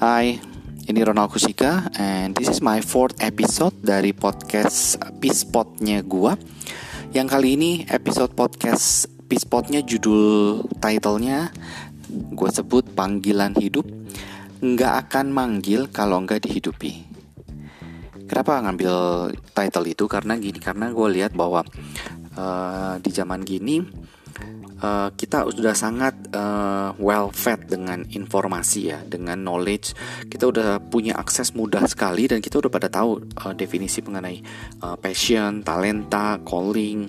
[0.00, 0.40] Hai,
[0.88, 6.40] ini Ronald Kusika and this is my fourth episode dari podcast Pispotnya gua.
[7.12, 11.52] Yang kali ini episode podcast Pispotnya judul titlenya
[12.08, 13.84] gue sebut panggilan hidup
[14.64, 17.04] nggak akan manggil kalau nggak dihidupi.
[18.24, 18.96] Kenapa ngambil
[19.52, 20.08] title itu?
[20.08, 21.60] Karena gini, karena gue lihat bahwa
[22.40, 23.84] uh, di zaman gini
[24.82, 29.94] uh, kita sudah sangat uh, well fed dengan informasi ya, dengan knowledge.
[30.26, 34.40] Kita udah punya akses mudah sekali dan kita udah pada tahu uh, definisi mengenai
[34.82, 37.08] uh, passion, talenta, calling,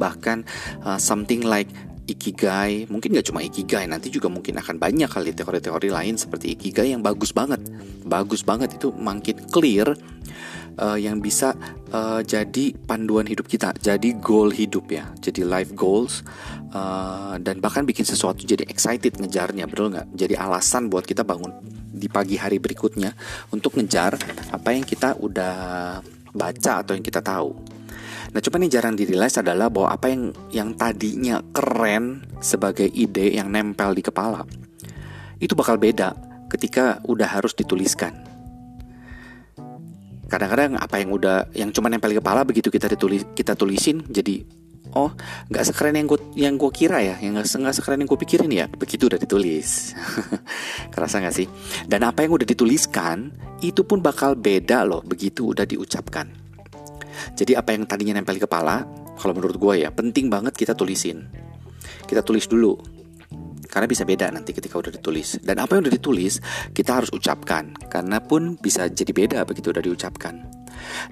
[0.00, 0.42] bahkan
[0.82, 1.68] uh, something like
[2.08, 2.88] ikigai.
[2.88, 7.04] Mungkin gak cuma ikigai nanti juga mungkin akan banyak kali teori-teori lain seperti ikigai yang
[7.04, 7.60] bagus banget.
[8.08, 9.92] Bagus banget itu makin clear
[10.78, 11.52] uh, yang bisa
[11.90, 16.22] uh, jadi panduan hidup kita, jadi goal hidup ya, jadi life goals
[16.72, 20.08] uh, dan bahkan bikin sesuatu jadi excited ngejarnya, betul nggak?
[20.14, 21.52] Jadi alasan buat kita bangun
[21.90, 23.12] di pagi hari berikutnya
[23.50, 24.14] untuk ngejar
[24.54, 25.54] apa yang kita udah
[26.32, 27.50] baca atau yang kita tahu.
[28.28, 33.48] Nah, cuma yang jarang dirilis adalah bahwa apa yang yang tadinya keren sebagai ide yang
[33.48, 34.44] nempel di kepala
[35.38, 36.14] itu bakal beda
[36.50, 38.27] ketika udah harus dituliskan
[40.28, 44.44] kadang-kadang apa yang udah yang cuma nempel di kepala begitu kita ditulis kita tulisin jadi
[44.92, 45.12] oh
[45.48, 48.68] nggak sekeren yang gue yang gue kira ya yang nggak sekeren yang gue pikirin ya
[48.68, 49.92] begitu udah ditulis.
[50.92, 51.48] Kerasa nggak sih?
[51.84, 56.28] Dan apa yang udah dituliskan itu pun bakal beda loh begitu udah diucapkan.
[57.34, 58.86] Jadi apa yang tadinya nempel di kepala
[59.18, 61.28] kalau menurut gue ya penting banget kita tulisin.
[62.08, 62.97] Kita tulis dulu
[63.68, 65.38] karena bisa beda nanti ketika udah ditulis.
[65.44, 66.40] Dan apa yang udah ditulis
[66.72, 67.76] kita harus ucapkan.
[67.86, 70.34] Karena pun bisa jadi beda begitu udah diucapkan.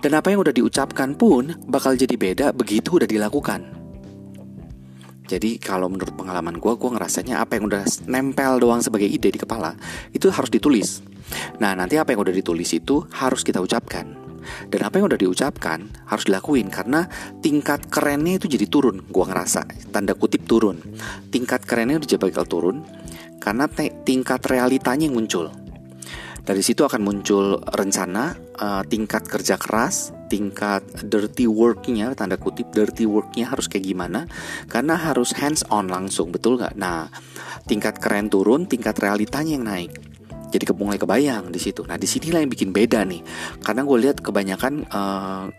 [0.00, 3.76] Dan apa yang udah diucapkan pun bakal jadi beda begitu udah dilakukan.
[5.26, 9.40] Jadi kalau menurut pengalaman gue gue ngerasanya apa yang udah nempel doang sebagai ide di
[9.42, 9.74] kepala
[10.14, 11.02] itu harus ditulis.
[11.58, 14.25] Nah nanti apa yang udah ditulis itu harus kita ucapkan
[14.68, 17.06] dan apa yang udah diucapkan harus dilakuin karena
[17.40, 20.80] tingkat kerennya itu jadi turun gua ngerasa tanda kutip turun
[21.30, 22.76] tingkat kerennya udah bakal turun
[23.42, 23.70] karena
[24.02, 25.52] tingkat realitanya yang muncul
[26.46, 33.02] dari situ akan muncul rencana uh, tingkat kerja keras, tingkat dirty worknya, tanda kutip dirty
[33.02, 34.30] worknya harus kayak gimana?
[34.70, 36.78] Karena harus hands on langsung, betul nggak?
[36.78, 37.10] Nah,
[37.66, 40.15] tingkat keren turun, tingkat realitanya yang naik
[40.50, 41.82] jadi mulai kebayang di situ.
[41.86, 43.22] Nah, di sinilah yang bikin beda nih.
[43.62, 45.50] Karena gue lihat kebanyakan uh,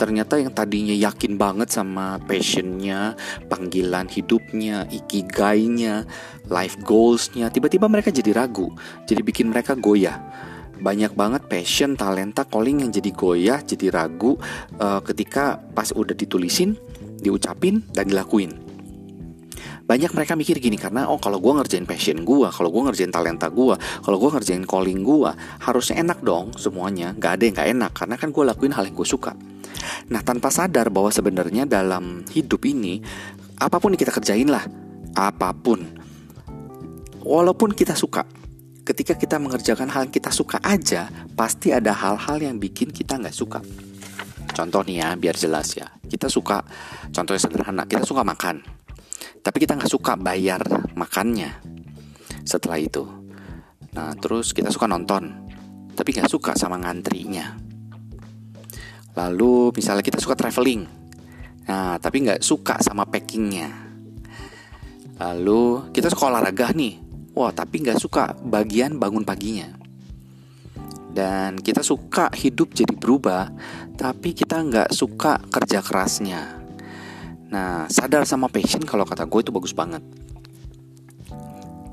[0.00, 3.14] ternyata yang tadinya yakin banget sama passionnya,
[3.46, 6.08] panggilan hidupnya, ikigainya,
[6.50, 8.72] life goalsnya, tiba-tiba mereka jadi ragu,
[9.06, 10.18] jadi bikin mereka goyah.
[10.82, 14.34] Banyak banget passion, talenta, calling yang jadi goyah, jadi ragu
[14.82, 16.74] uh, ketika pas udah ditulisin,
[17.22, 18.71] diucapin dan dilakuin
[19.92, 23.52] banyak mereka mikir gini karena oh kalau gue ngerjain passion gue kalau gue ngerjain talenta
[23.52, 25.30] gue kalau gue ngerjain calling gue
[25.60, 27.12] harusnya enak dong semuanya.
[27.12, 29.36] Nggak ada yang nggak enak karena kan gue lakuin hal yang gue suka.
[30.08, 33.04] Nah tanpa sadar bahwa sebenarnya dalam hidup ini
[33.60, 34.64] apa pun yang kita kerjain lah
[35.12, 35.84] apa pun
[37.20, 38.24] walaupun kita suka
[38.88, 43.36] ketika kita mengerjakan hal yang kita suka aja pasti ada hal-hal yang bikin kita nggak
[43.36, 43.60] suka.
[44.56, 45.84] Contoh nih ya biar jelas ya.
[46.08, 46.64] Kita suka
[47.12, 48.81] contohnya sederhana kita suka makan
[49.42, 50.62] tapi kita nggak suka bayar
[50.94, 51.50] makannya
[52.46, 53.04] setelah itu.
[53.92, 55.50] Nah terus kita suka nonton
[55.92, 57.58] tapi nggak suka sama ngantrinya.
[59.12, 61.04] Lalu misalnya kita suka traveling
[61.62, 63.70] nah tapi nggak suka sama packingnya.
[65.18, 66.98] Lalu kita suka olahraga nih
[67.34, 69.68] wah tapi nggak suka bagian bangun paginya.
[71.12, 73.52] Dan kita suka hidup jadi berubah
[74.00, 76.61] tapi kita nggak suka kerja kerasnya
[77.52, 80.00] Nah, sadar sama passion kalau kata gue itu bagus banget.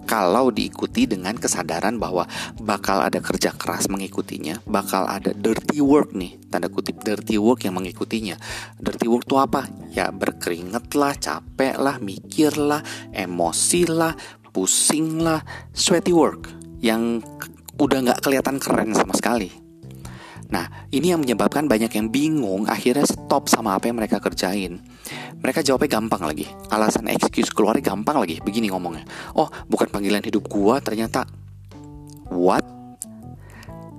[0.09, 2.25] Kalau diikuti dengan kesadaran bahwa
[2.57, 7.77] bakal ada kerja keras mengikutinya, bakal ada dirty work nih, tanda kutip dirty work yang
[7.77, 8.33] mengikutinya.
[8.81, 9.69] Dirty work itu apa?
[9.93, 12.81] Ya berkeringet lah, capek lah, mikir lah,
[13.13, 14.17] emosi lah,
[14.49, 15.45] pusing lah,
[15.77, 16.49] sweaty work
[16.81, 17.21] yang
[17.77, 19.68] udah nggak kelihatan keren sama sekali.
[20.49, 24.81] Nah, ini yang menyebabkan banyak yang bingung, akhirnya stop sama apa yang mereka kerjain.
[25.37, 29.05] Mereka jawabnya gampang lagi, alasan excuse keluarnya gampang lagi, begini ngomongnya.
[29.37, 31.29] Oh, bukan panggilan hidup gua, ternyata
[32.33, 32.78] what?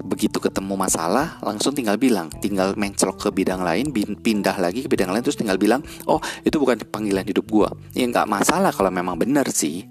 [0.00, 5.12] Begitu ketemu masalah langsung tinggal bilang tinggal mencelok ke bidang lain pindah lagi ke bidang
[5.12, 7.68] lain terus tinggal bilang oh itu bukan panggilan hidup gua.
[7.92, 9.84] Ya nggak masalah kalau memang benar sih.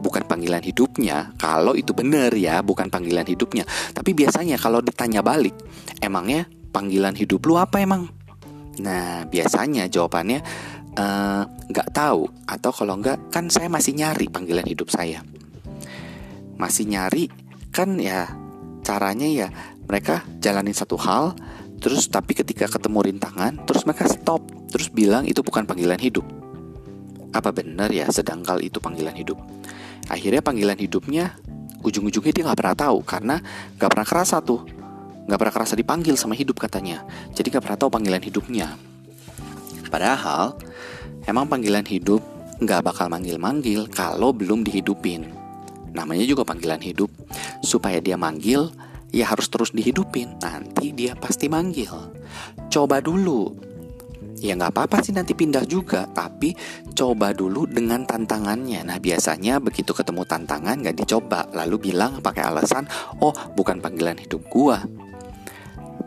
[0.00, 3.68] Bukan panggilan hidupnya kalau itu benar ya bukan panggilan hidupnya.
[3.92, 5.56] Tapi biasanya kalau ditanya balik
[6.00, 8.08] emangnya panggilan hidup lu apa emang?
[8.80, 10.40] Nah biasanya jawabannya
[10.96, 12.22] eh, nggak uh, tahu.
[12.48, 15.20] Atau kalau nggak kan saya masih nyari panggilan hidup saya.
[16.56, 17.28] Masih nyari
[17.70, 18.39] kan ya
[18.90, 19.48] caranya ya
[19.86, 21.38] mereka jalanin satu hal
[21.78, 24.42] terus tapi ketika ketemu rintangan terus mereka stop
[24.74, 26.26] terus bilang itu bukan panggilan hidup.
[27.30, 29.38] Apa benar ya sedangkal itu panggilan hidup?
[30.10, 31.38] Akhirnya panggilan hidupnya
[31.86, 33.36] ujung-ujungnya dia nggak pernah tahu karena
[33.78, 34.66] nggak pernah kerasa tuh.
[35.30, 37.06] Nggak pernah kerasa dipanggil sama hidup katanya.
[37.30, 38.74] Jadi nggak pernah tahu panggilan hidupnya.
[39.86, 40.58] Padahal
[41.30, 42.22] emang panggilan hidup
[42.58, 45.39] nggak bakal manggil-manggil kalau belum dihidupin
[45.92, 47.10] namanya juga panggilan hidup.
[47.64, 48.70] Supaya dia manggil
[49.10, 50.38] ya harus terus dihidupin.
[50.40, 51.90] Nanti dia pasti manggil.
[52.70, 53.70] Coba dulu.
[54.40, 56.56] Ya nggak apa-apa sih nanti pindah juga tapi
[56.96, 58.88] coba dulu dengan tantangannya.
[58.88, 62.88] Nah biasanya begitu ketemu tantangan nggak dicoba lalu bilang pakai alasan
[63.20, 64.80] oh bukan panggilan hidup gua.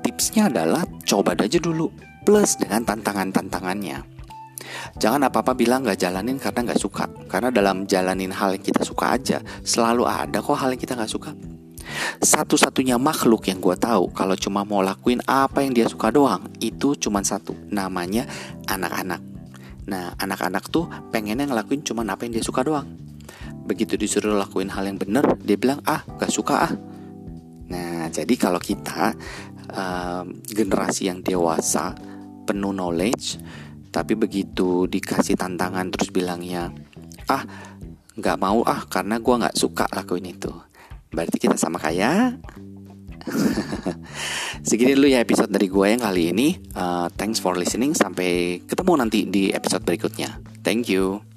[0.02, 1.94] Tipsnya adalah coba aja dulu
[2.26, 4.13] plus dengan tantangan-tantangannya
[4.98, 9.14] jangan apa-apa bilang nggak jalanin karena nggak suka karena dalam jalanin hal yang kita suka
[9.16, 11.34] aja selalu ada kok hal yang kita nggak suka
[12.24, 16.96] satu-satunya makhluk yang gue tahu kalau cuma mau lakuin apa yang dia suka doang itu
[16.96, 18.26] cuma satu, namanya
[18.72, 19.22] anak-anak.
[19.84, 22.88] Nah, anak-anak tuh pengennya ngelakuin cuma apa yang dia suka doang.
[23.68, 26.74] Begitu disuruh lakuin hal yang bener, dia bilang ah gak suka ah.
[27.68, 29.16] Nah, jadi kalau kita
[29.76, 31.96] uh, generasi yang dewasa,
[32.48, 33.40] penuh knowledge,
[33.94, 36.74] tapi begitu dikasih tantangan terus bilangnya
[37.30, 37.46] ah
[38.18, 40.50] nggak mau ah karena gue nggak suka lakuin itu
[41.14, 42.42] Berarti kita sama kaya.
[44.68, 46.58] Segini dulu ya episode dari gue yang kali ini.
[46.74, 47.94] Uh, thanks for listening.
[47.94, 50.42] Sampai ketemu nanti di episode berikutnya.
[50.66, 51.33] Thank you.